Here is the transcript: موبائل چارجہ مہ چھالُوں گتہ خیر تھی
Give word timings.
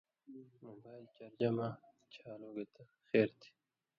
موبائل 0.65 1.03
چارجہ 1.15 1.49
مہ 1.55 1.67
چھالُوں 2.13 2.51
گتہ 2.55 2.81
خیر 3.09 3.29
تھی 3.39 3.49